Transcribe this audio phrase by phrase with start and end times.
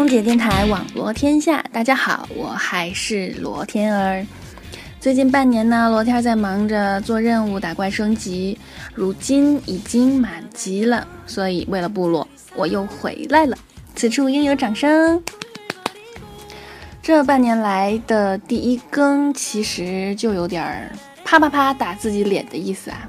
[0.00, 4.24] 空姐电台网罗天下，大家好，我还是罗天儿。
[4.98, 8.58] 最近半年呢，罗天在忙着做任务、打怪升级，
[8.94, 12.26] 如今已经满级了，所以为了部落，
[12.56, 13.54] 我又回来了。
[13.94, 15.22] 此处应有掌声。
[17.02, 20.90] 这半年来的第一更，其实就有点
[21.26, 23.06] 啪啪啪打自己脸的意思啊。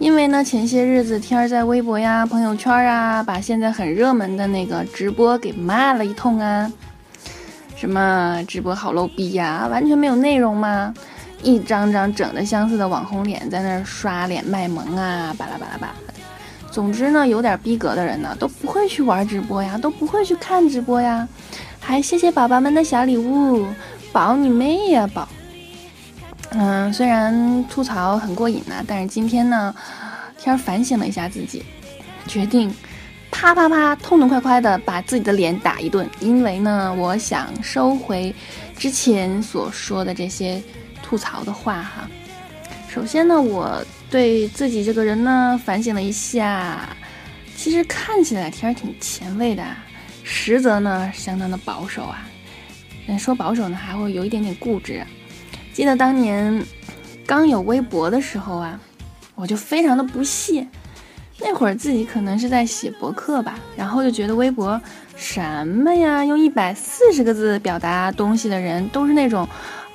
[0.00, 6.72] 因为呢，前些日子天儿在微博呀、朋友圈啊，把现在很热门的那个直播给骂了一通啊。
[7.76, 10.94] 什么直播好 low 逼呀，完全没有内容吗？
[11.42, 15.94] 一张张整的相似的网红脸在那儿刷脸卖萌啊，巴拉巴拉巴拉。
[16.70, 21.28] 总之呢，有点逼格的人呢都不会去玩直播呀，都不会去看直播呀。
[21.78, 23.66] 还谢谢宝宝们的小礼物，
[24.12, 25.28] 宝你妹呀宝！
[26.52, 29.74] 嗯，虽然吐槽很过瘾呢，但是今天呢，
[30.36, 31.64] 天儿反省了一下自己，
[32.26, 32.74] 决定
[33.30, 36.08] 啪啪啪痛痛快快的把自己的脸打一顿。
[36.18, 38.34] 因为呢，我想收回
[38.76, 40.60] 之前所说的这些
[41.02, 42.10] 吐槽的话哈。
[42.88, 46.80] 首先呢，我对自己这个人呢反省了一下，
[47.56, 49.64] 其实看起来天儿挺前卫的，
[50.24, 52.26] 实则呢相当的保守啊。
[53.06, 55.06] 嗯，说保守呢，还会有一点点固执。
[55.72, 56.64] 记得当年
[57.26, 58.78] 刚有微博的时候啊，
[59.34, 60.66] 我就非常的不屑。
[61.42, 64.78] 那会儿自己可能是在写博客吧，然后就觉得微博
[65.16, 69.48] 什么呀，用一百四十个字表达东西的人都是那种，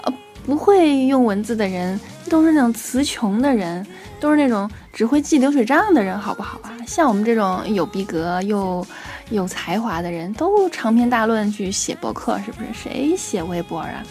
[0.03, 1.99] 呃，不会用文字的人，
[2.31, 3.85] 都是那种词穷的人，
[4.19, 6.73] 都是那种只会记流水账的人，好不好啊？
[6.87, 8.83] 像我们这种有逼格又
[9.29, 12.69] 有才华的人，都长篇大论去写博客，是不是？
[12.73, 14.03] 谁写微博啊？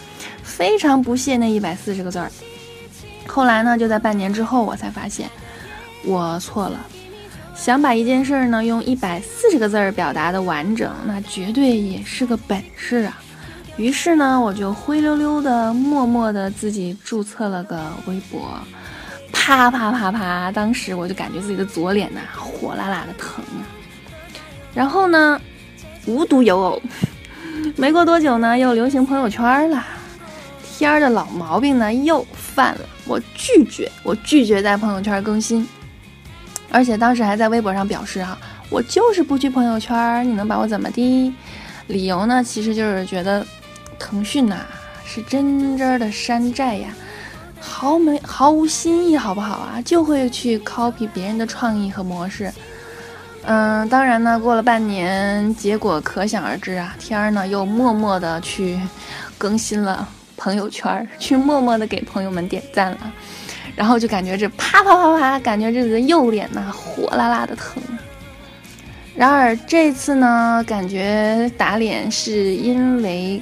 [0.45, 2.31] 非常不屑那一百四十个字儿。
[3.27, 5.27] 后来呢，就在半年之后，我才发现
[6.05, 6.79] 我错了。
[7.55, 13.17] 想把一件事儿呢用一百四十个字儿表达的完整，那绝对也是个本事啊。
[13.77, 18.57] 于是呢，我就灰溜溜的、默默的自己注册了个微博，
[19.33, 23.63] 啪啪啪啪，当时我就感觉自己的左脸呐火辣辣的疼啊。
[24.73, 25.39] 然后呢，
[26.05, 26.81] 无独有偶，
[27.75, 29.83] 没过多久呢，又流行朋友圈了。
[30.77, 35.65] 天儿的老毛病呢又犯了，我拒绝，我拒绝在朋友圈更新，
[36.69, 38.37] 而且当时还在微博上表示哈，
[38.69, 41.33] 我就是不去朋友圈，你能把我怎么的？
[41.87, 43.45] 理由呢，其实就是觉得
[43.97, 44.65] 腾讯呐
[45.05, 46.89] 是真真的山寨呀，
[47.57, 49.81] 毫没毫无新意，好不好啊？
[49.81, 52.51] 就会去 copy 别人的创意和模式。
[53.43, 58.77] 嗯，当然呢，过了半年，结果可想而知啊，天儿呢又默默的去
[59.37, 60.09] 更新了。
[60.37, 63.13] 朋友圈去默默的给朋友们点赞了，
[63.75, 67.81] 然后就感觉这啪啪啪啪，感觉这个右脸呐火辣辣的疼。
[69.15, 73.41] 然而这次呢，感觉打脸是因为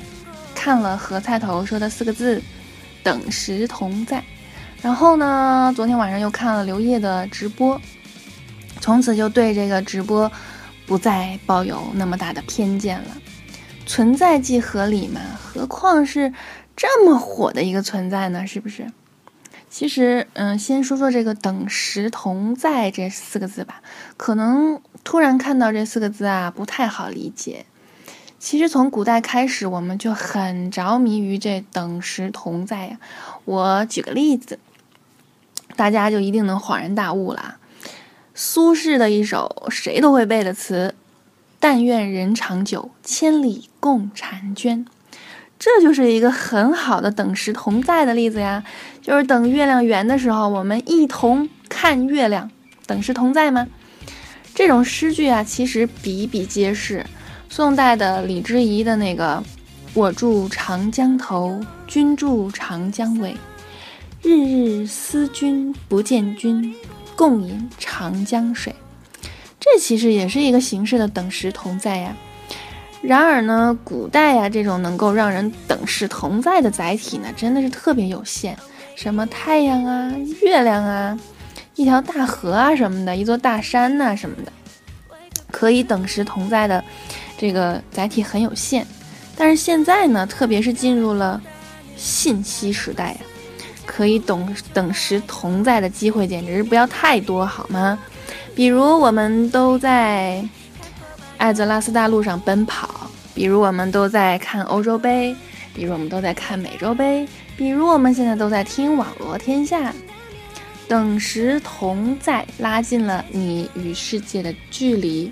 [0.53, 2.41] 看了何菜头说的四个字
[3.01, 4.23] “等时同在”，
[4.83, 7.81] 然后呢，昨天晚上又看了刘烨的直播，
[8.79, 10.31] 从此就对这个直播
[10.85, 13.07] 不再抱有那么大的偏见了。
[13.85, 16.31] 存在即合理嘛，何况是。
[16.75, 18.87] 这么火的一个存在呢，是不是？
[19.69, 23.81] 其实，嗯，先说说这个“等时同在”这四个字吧。
[24.17, 27.65] 可能突然看到这四个字啊，不太好理解。
[28.37, 32.99] 其实从古代开始，我们就很着迷于这“等时同在”呀。
[33.45, 34.59] 我举个例子，
[35.75, 37.57] 大家就一定能恍然大悟了。
[38.35, 40.93] 苏轼的一首谁都会背的词
[41.59, 44.85] ：“但愿人长久，千里共婵娟。”
[45.63, 48.61] 这就是一个很好的等时同在的例子呀，
[49.01, 52.51] 就是等月亮圆的时候，我们一同看月亮，
[52.85, 53.65] 等时同在吗？
[54.53, 57.05] 这种诗句啊，其实比比皆是。
[57.47, 59.41] 宋代的李之仪的那个
[59.95, 63.37] “我住长江头，君住长江尾，
[64.21, 66.75] 日日思君不见君，
[67.15, 68.75] 共饮长江水”，
[69.61, 72.13] 这其实也是一个形式的等时同在呀。
[73.03, 78.57] 然而呢，古代呀，这种能够让人等时同在的载体呢，真的是特别有限。
[78.95, 80.09] 什么太阳啊、
[80.41, 81.19] 月亮啊、
[81.75, 84.53] 一条大河啊什么的，一座大山呐什么的，
[85.51, 86.81] 可以等时同在的
[87.37, 88.87] 这个载体很有限。
[89.35, 91.41] 但是现在呢，特别是进入了
[91.97, 93.17] 信息时代呀，
[93.85, 97.99] 可以等等时同在的机会简直是不要太多，好吗？
[98.55, 100.47] 比如我们都在。
[101.43, 105.35] 艾泽拉斯大陆上奔跑，比如我们都在看欧洲杯，
[105.75, 109.93] 比如我们都在看美洲杯，比如我们现在都在听网络天下，
[110.87, 115.29] 等时同在，拉近了你与世界的距离。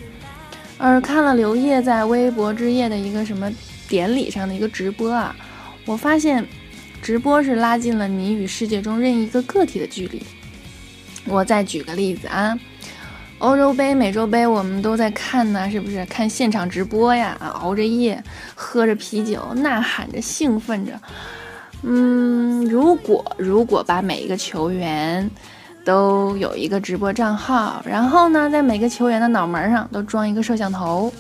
[0.78, 3.50] 而看了刘烨在微博之夜的一个什么
[3.88, 5.34] 典礼上的一个直播啊，
[5.86, 6.46] 我发现
[7.02, 10.22] 直播是拉近了你与世界中任意一个个体的距离。
[11.26, 12.60] 我再举个例子啊，
[13.42, 16.06] 欧洲杯、美洲杯我们都在看呢，是不是？
[16.06, 18.24] 看现场直播呀，熬着夜，
[18.56, 20.94] 喝着啤酒，呐喊着，兴奋着。
[21.84, 25.30] 嗯，如果如果把每一个球员。
[25.84, 31.12] 都有一个直播账号，然后呢，在每个球员的脑门上都装一个摄像头，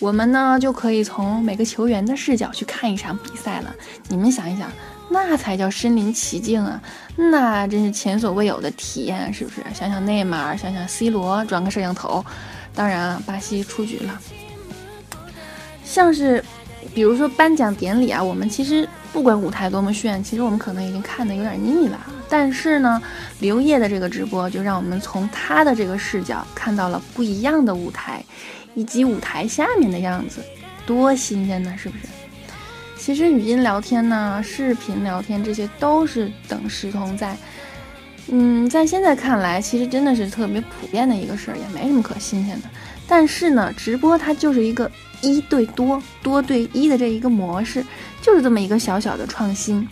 [0.00, 3.72] 我们呢就可以从每个球员的视角去看一场比赛了。
[4.08, 4.68] 你们想一想，
[5.10, 6.80] 那才叫身临其境啊！
[7.16, 9.62] 那真是前所未有的体验，是不是？
[9.74, 12.24] 想想内马尔，想想 C 罗，装个摄像头。
[12.74, 14.20] 当然啊，巴西出局了。
[15.82, 16.44] 像是，
[16.94, 21.98] 比如说颁奖典礼啊，我们其实不管舞台多么炫，其实我们可能已经看得有点腻了。
[22.28, 23.02] 但是呢，
[23.40, 28.22] 刘烨的这个直播就让我们从他的这个视角看到了不一样的舞台，
[28.74, 30.42] 以及舞台下面的样子，
[30.86, 32.04] 多新鲜呢，是不是？
[32.98, 37.36] 其实语音聊天呢，视频聊天这些都是等时同在。
[38.30, 42.68] 嗯，在现在看来，其实真的是特别普遍的一个事儿，也没什么可新鲜的。
[43.06, 44.90] 但是呢，直播它就是一个
[45.22, 47.82] 一对多、多对一的这一个模式，
[48.20, 49.88] 就是这么一个小小的创新。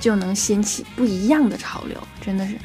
[0.00, 2.56] 就能掀起不一样的潮流，真的是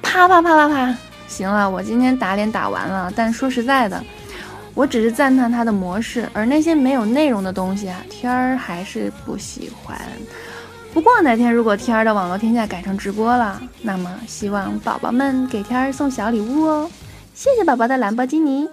[0.00, 0.96] 啪啪啪啪啪！
[1.28, 3.12] 行了，我今天打脸打完了。
[3.14, 4.02] 但说实在的，
[4.80, 10.00] 我只是赞叹它的模式，而那些没有内容的东西啊，天儿还是不喜欢。
[10.94, 16.90] 不过哪天如果天儿的网络天下改成直播了，那么希望宝宝们给天儿送小礼物哦。
[17.34, 18.66] 谢谢宝宝的兰博基尼，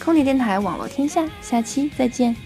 [0.00, 2.36] 空姐电台网络天下，下期再见。